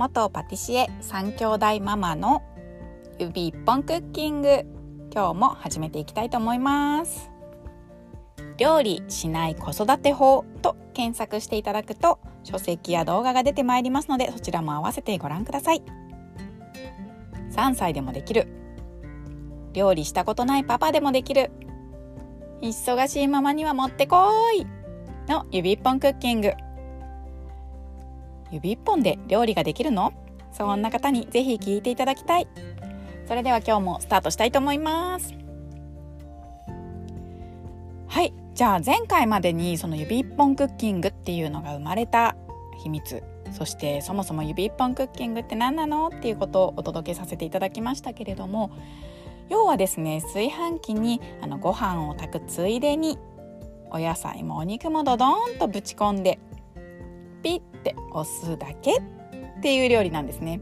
[0.00, 2.42] 元パティシエ3兄弟ママの
[3.18, 4.64] 指一本クッキング。
[5.12, 7.30] 今日も始めていきたいと思います。
[8.56, 15.82] 料理しない子育て法と検索していただくと書籍や動画が出てまいりますのでそちらも合わせてご覧ください。
[17.52, 18.48] 3歳でもできる。
[19.74, 21.50] 料理したことないパパでもできる。
[22.62, 24.66] 忙しいママにはもってこい
[25.30, 26.54] の指一本クッキング。
[28.50, 30.12] 指一本で料理ができるの？
[30.52, 32.48] そんな方にぜひ聞いていただきたい。
[33.26, 35.34] それでは今日もスタートしたいと思います。
[38.08, 42.36] はいじゃあ前回までにその指一本クッキングっていうのが生まれた
[42.82, 43.22] 秘密。
[43.52, 46.08] そしてそもそも指一本クッキングって何なの？
[46.08, 48.70] っていうことをお届けさせていただきましたけれども。
[49.48, 53.18] 要はですね炊飯器にあのご飯を炊くついでに
[53.90, 56.38] お野菜もお肉もドドーンとぶち込んで
[57.42, 59.02] ピッて押すだけっ
[59.62, 60.60] ていう料理なんですね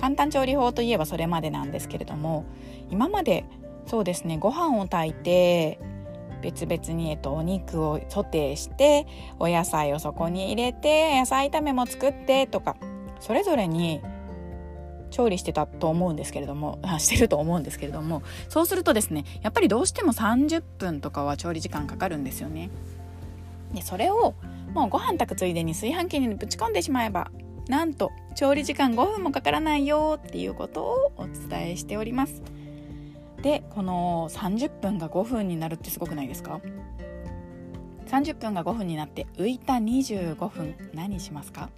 [0.00, 2.44] 簡単調理法といえばそれまでなんですけれども
[2.90, 3.44] 今まで
[3.86, 5.78] そうですねご飯を炊いて
[6.42, 9.06] 別々に、えっと、お肉をソテーして
[9.38, 12.76] お野菜をそこに入れて野菜炒めも作ってとか
[13.20, 14.02] それぞれに
[15.10, 22.68] 調理してたと思うんですけれども してると思うんですけれどもそうするとですねやっぱりどうしても30分とかは調理時間かかるんですよね。
[23.72, 24.34] でそれを
[24.74, 27.30] もうご飯炊くついでに炊飯器にぶち込んでしまえば
[27.68, 32.42] なんと調理時間5分もかからないよっていうことをお伝えしております。
[33.40, 36.60] でこの30分が5分になるってすごくないですか
[38.06, 41.70] ？30分が5分になって浮いた25分何しますか？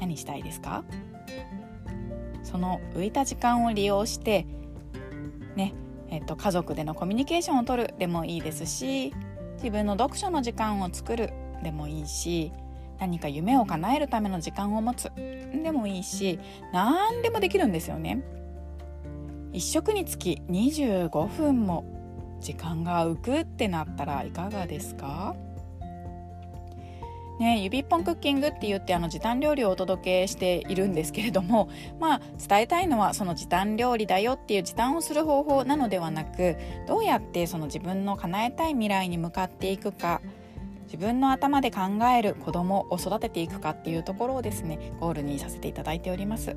[0.00, 0.84] 何したいですか？
[2.42, 4.46] その浮いた時間を利用して
[5.56, 5.74] ね
[6.08, 9.14] えっと、家族でのコミュニケーションをとるでもいいですし
[9.58, 12.52] 自分の読書の時間を作るでもいいし
[12.98, 16.38] 何か夢を叶えるための時間を持つでもいいし
[16.72, 18.22] 何でもできるんですよね。
[19.52, 21.84] 1食につき25分も
[22.40, 25.34] 時間が浮くってなったらいかがですか？
[27.40, 40.20] ね、指一本クッキングって言ってあの時短料理をお届けしているんですけれども、まあ、伝えたいのはその時短料理だよっていう時短をする方法なのではなくどうやってその自分の叶えたい未来に向かっていくか
[40.90, 41.82] 自分の頭で考
[42.16, 46.56] える子供を育てていくかっていうところをですねゴールにさせていただいております。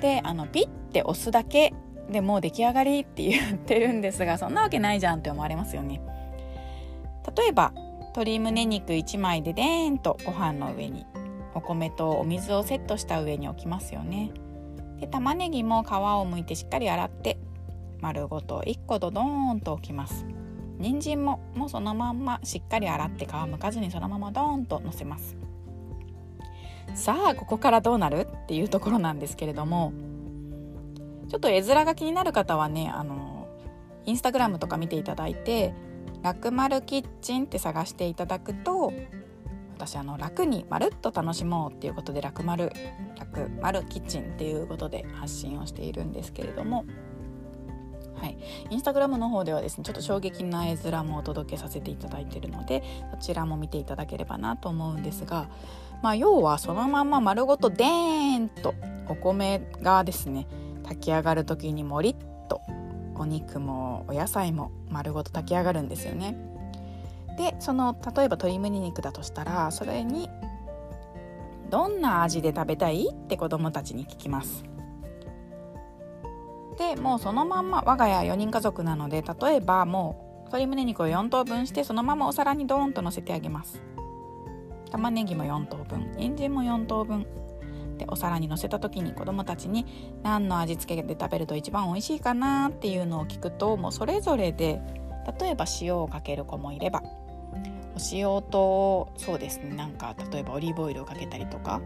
[0.00, 1.74] であのピッて押すだけ
[2.08, 6.00] でもう出来上がりって言ってるんですがそんなわけないじゃんって思われますよね。
[7.36, 7.72] 例えば
[8.02, 11.04] 鶏胸肉1枚ででーんとご飯の上に
[11.54, 14.30] お米とお水をセットした上に置きますよね。
[15.00, 17.36] で玉ねぎも皮をむいてしっかり洗って
[18.00, 20.24] 丸ごと1個ドドーンと置きます。
[20.84, 25.34] 人参ももうそのまんましっかり洗って皮むかずにそのままドーンとのせます。
[26.94, 29.94] さあここからどうなるっていうところなんですけれども
[31.30, 33.48] ちょっと絵面が気になる方はねあの
[34.04, 35.74] インスタグラムとか見ていただいて
[36.22, 38.92] 楽丸キッチンって探していただくと
[39.76, 42.70] 私あの楽にまるっと楽しもうっていうことで楽丸
[43.18, 46.84] 楽丸キッチンっていうことで発信をしているんですけれども
[48.16, 48.38] はい、
[48.70, 52.82] インスタグラムの方ではですねちょっと衝撃な絵面もお届けさせていただいているので
[53.12, 55.48] そちらも見ていただければなと思うんですが、
[56.02, 58.74] まあ、要はそのまま丸ごとデーンと
[59.08, 60.46] お米がですね
[60.84, 62.16] 炊き上がる時にもりっ
[62.48, 62.60] と
[63.16, 66.36] お肉もお野菜も丸ごと炊き上がるんですよね。
[67.36, 70.30] でその例えば鶏むね肉だとしたらそれに
[71.70, 74.64] どんな味で食べたいって子供たちに聞きます。
[76.78, 83.82] でもうそのまんま我が家4人家族なので例えばもう鶏むね肉を4等分してそのままお皿にドーンと乗せてあげます。
[84.90, 87.26] 玉ねぎも4等分人参も4等分。
[87.98, 89.86] でお皿にのせた時に子どもたちに
[90.22, 94.80] 何の味付けで食べると一番美味しいかなっていうのを聞くともうそれぞれで
[95.40, 97.02] 例えば塩をかける子もいれば。
[97.96, 101.80] お塩とそうですねなんか例えばオリーブオイルをかけたりとか。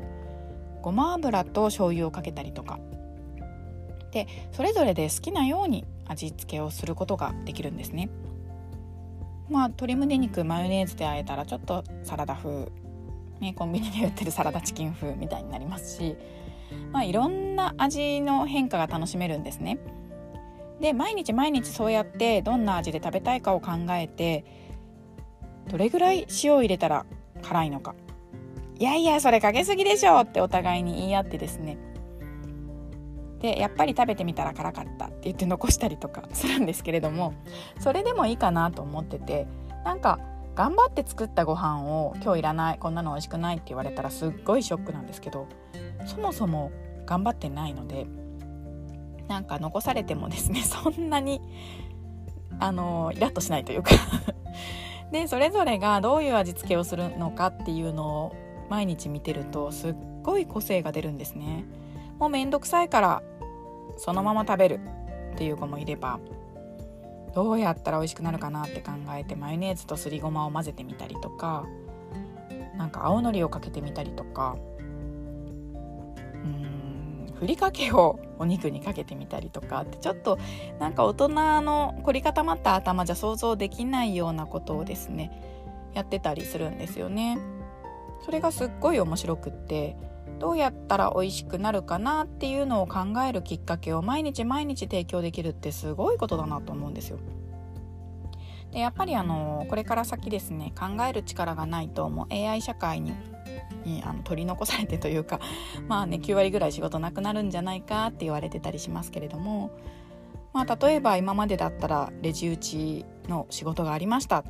[0.80, 2.78] ごま油と醤油をかけたりとか。
[4.10, 8.08] でそれぞれで好きなように味付けをすることができるんですね。
[9.48, 12.70] まあ鶏むね肉マヨネーズであえたらちょっとサラダ風
[13.40, 16.16] ね、コンビニで売ってるサラダチキン風みたいになりますし、
[16.92, 19.78] まあ、いろんな味の変化が楽しめるんですね。
[20.80, 24.44] で毎日毎日そうやってどんな味で食べたいかを考えて
[25.68, 27.04] どれぐらい塩を入れたら
[27.42, 27.96] 辛いのか
[28.78, 31.78] いやいやそれかけすぎでしょってお互いに言い合ってですね
[33.40, 37.34] でやっぱり食べてみたら辛かったって言って残したりとか するんですけれども
[37.78, 39.46] それでもいいかなと思ってて
[39.84, 40.18] なんか
[40.54, 45.46] 頑張って作ったご飯を今日いらないこんなの美味しくないって言われたらすっごいショックなんですけど
[46.04, 46.72] そもそも
[47.06, 48.06] 頑張ってないので
[49.28, 51.40] なんか残されてもですね そんなに
[52.58, 53.90] あのイラッとしないというか。
[55.12, 58.36] でそれぞれがどういう味付けをするのかっていうのを
[58.68, 61.64] 毎日見てるとすっごい個性が出るんですね。
[62.18, 63.22] もうめんどくさいから
[63.96, 64.80] そのまま食べる
[65.34, 66.20] っていう子もいれば
[67.34, 71.66] どうやったら美味しくなるかなって考えてマヨネーズとすりごまを混ぜてみたりとか
[72.76, 74.56] なんか青のりをかけてみたりとか
[76.34, 80.38] うんふりかけをお肉にかけてみたりとかってちょっと
[80.78, 81.28] なんか大人
[81.62, 85.30] の凝り固まった頭じゃ想像できないようなことをですね
[85.94, 87.38] やってたりするんですよね。
[88.24, 89.96] それがすっごい面白くって
[90.38, 92.98] どうやったら美味しくなるかなっていうのを考
[93.28, 97.18] えるきっかけを毎日毎日提供できるってすごいことだなと思うんですよ。
[98.72, 103.12] でやっぱりあのこれから先ですね考える力がないともう AI 社会に
[103.84, 105.40] にあの取り残されてというか
[105.88, 109.70] まあね9割ぐらい仕事なくなるんじゃないかって言われてたりしますけれども
[110.52, 114.44] まあ例えば今までだったらレジ打ちの仕事がありました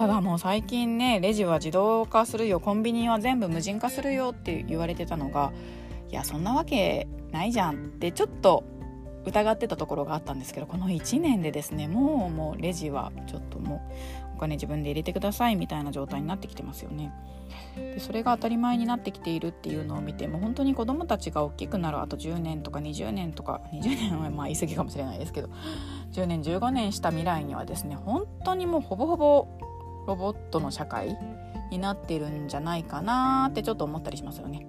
[0.00, 5.52] ただもう最近ねレジは自動化するよコンビニは全部無人化するよって言われてたのが
[6.08, 8.64] いやそんなわけないじゃんってちょっと
[9.26, 13.86] 疑ってたところがあったんですけどこの1年でですねもうもうレジはちょっとも
[14.32, 17.12] うお金自分で入れてくださいみたいな状態になってきてますよね。
[17.76, 25.50] でそれが当たり前になってきているっていうのを見てもう本当に子どもたちが大きくなるあと10年とか20年とか20年はまあ言い過ぎかもしれないですけど
[26.12, 29.48] 10年15年した未来にはですね本当にもうほぼほぼ
[30.10, 31.16] ロボットの社会
[31.70, 34.66] になってるんじゃないかなってちょっと思ったりしますよね。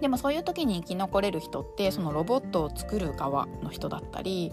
[0.00, 4.52] でもそういう時に生き残れる人ってそのロボットを作る側の人だったり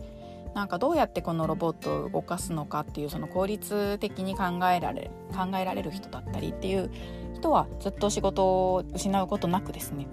[0.54, 6.92] なんかどうやってこのロボットを動かすのかっていうその効率的に考えられ考えられる人だったりっていう
[7.34, 10.08] 人はずっと仕事を失うことなくですね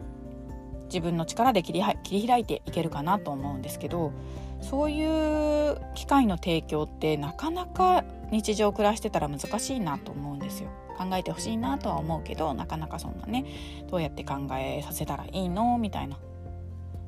[0.86, 4.12] 自分の力で切り切り開いていけるかなと思うんですけど
[4.60, 10.70] そういう機会の提供ってなかなか日常暮らしてたら難しいなと思うんですよ。
[10.96, 13.46] 考えてほしいなとは思うけどなかなかそんなね
[13.90, 15.78] どうやって考えさせたらいいの？
[15.78, 16.18] みたいな。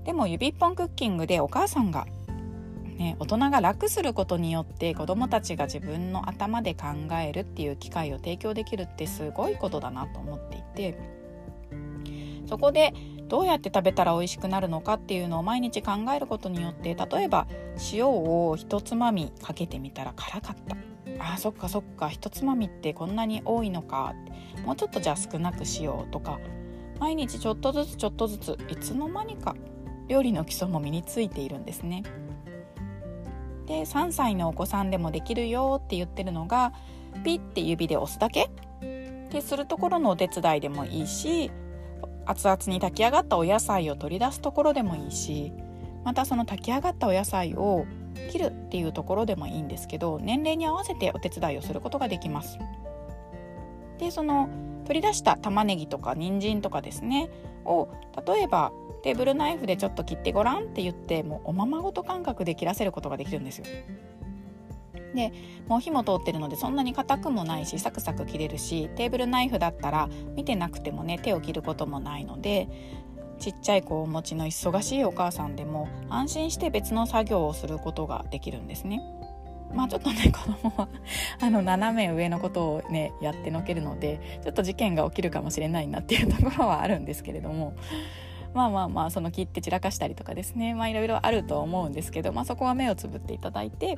[0.05, 2.07] でも指一本クッキングでお母さんが
[2.97, 6.87] ね、大人が楽することによって子どもたちが自分の頭で考
[7.21, 10.99] えるっていう機会を提供できるってすごいことだなと思っていて
[12.47, 12.93] そこで
[13.33, 17.47] どうやって食べたら美味しくなるのかっていうのを毎日考えることによって例えば
[17.91, 20.77] 塩を一つまみかけてみたら辛かった。
[21.19, 22.11] あそっかそっか。
[22.11, 24.13] 一つまみってこんなに多いのか。
[24.67, 26.41] もうちょっとじゃあ少なくしようとか。
[27.01, 29.57] 毎日ちょっとずつちょっとずついつの間にか
[30.09, 32.03] 料理の基礎も身についているんですね。
[33.65, 36.75] で3歳のお子さんでもできるよって言ってるのが
[37.25, 38.43] ピッて指で押すだけ？
[38.45, 38.49] っ
[39.31, 41.51] てするところのお手伝いでもいいし
[42.27, 45.53] 熱々に炊き上がったお野菜を取り出すところでもいいし
[46.05, 47.87] またその炊き上がったお野菜を
[48.31, 52.59] 切るっていうところでもいいんですけど年齢に合わせてお手伝いをすることができます。
[53.99, 54.49] でその
[54.85, 57.31] 取り出した玉ねぎとか人参とかですね
[57.65, 57.89] を
[58.27, 58.73] 例えば
[59.03, 63.65] テーブルナイフでちょっと切ってごらんって言ってもうおままごと感覚で切らせることができるんですよ。
[65.15, 65.33] で
[65.69, 72.69] もう火も通ってるのでそんなに硬くもないしサクサク切れるしテーブルナイフだったら見てなくてもね手を切ることもないので
[73.39, 79.03] ちっちゃい子をお持ちの忙しいお母さんでも安心して別の作業をすることができるんですね。
[79.75, 80.89] まあちょっとね子供は
[81.41, 87.73] あの斜め上のことをねやってのけるのでちょっと事件が起きるかもしれないなっていうところはあるんですけれども
[88.55, 93.97] まあまあまあその切って散らかしたりとかですねまあいろいろあると思うんですけど、まあ、そこは目をつぶっていただいて、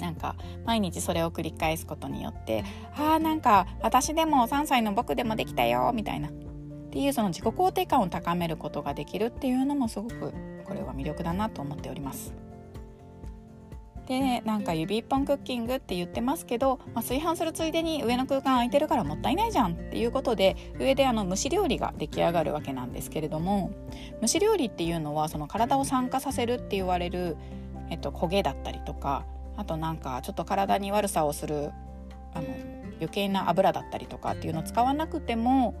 [0.00, 2.64] なんか毎日それを繰り返すことによって
[2.96, 6.32] あーなんか私でも3歳の僕でもできたよみたいなっ
[6.92, 10.32] ていうその自己肯定感を高めることができるっていうのもすごく
[10.64, 12.34] これは魅力だなと思っております。
[14.06, 23.70] でなんか指一本クッキングって言ってますけど、まあ、炊飯するついでに上の空間空いてるからもったいないじゃんっていうことで上であの蒸し料理が出来上がるわけなんですけれども
[24.20, 27.36] 蒸し料理っていうのはその体を酸化させるって言われる、
[27.90, 29.24] えっと、焦げだったりとか
[29.56, 31.70] あとなんかちょっと体に悪さをする
[32.34, 32.46] あの
[32.96, 35.74] 余計な油だったりとかっていうのを使わなくても、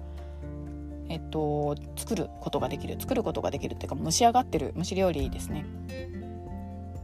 [1.08, 5.64] えっと、作ることができる作ることができるっていうか蒸し上がってる蒸し料理ですね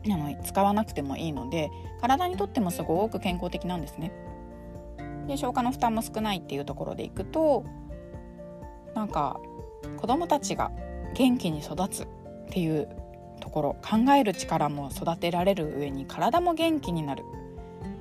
[0.06, 1.70] あの使わなくてもいいので
[2.00, 4.12] 体にとってもすごく健康的なんですね。
[5.26, 7.64] で消化の負担も少ないっていうところでいくと
[8.94, 9.38] なんか
[9.98, 10.72] 子どもたちが
[11.14, 12.06] 元気に育つっ
[12.50, 12.88] ていう
[13.38, 17.24] ところ考える力も育てられる上に体も元気になる。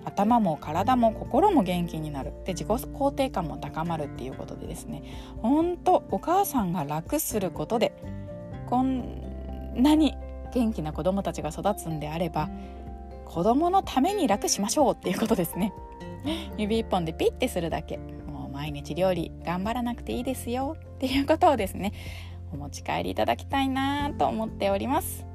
[0.06, 2.32] 頭も体も心も元気になる。
[2.46, 5.04] で自己肯定感も高まるっていうことでですね。
[5.42, 7.92] ほんとお母さんが楽することで
[8.68, 10.16] こんなに
[10.54, 12.50] 元気な子供たちが育つんであれば
[13.26, 15.74] 子供のために楽しましょうっていうことですね。
[16.58, 17.98] 指一本でピッてするだけ。
[17.98, 21.92] もう毎日料理頑張らなくていいですよっていうことをですね
[22.54, 25.27] お持ち帰りいただきたいなと思っております。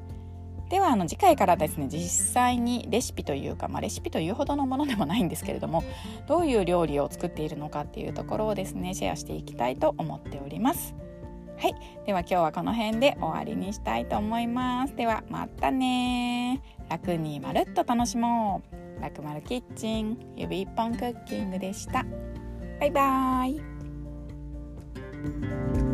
[0.73, 5.85] ではあの次回からですね実際にレシピというか、まあ、レシピというほどのものでもないんですけれども
[6.27, 10.95] どういう料理を作っているのかっていうところをですねシェアしていきたいと思っております。
[11.59, 11.75] はい。
[12.07, 14.97] では今日はこの辺で終わりにしたいと思います。
[14.97, 16.63] ではまたね。
[16.89, 18.63] 楽にまるっと楽しも
[18.99, 19.03] う。
[19.03, 22.07] 楽まるキッチン指一本クッキングでした。
[22.81, 23.59] バイバー
[25.89, 25.92] イ。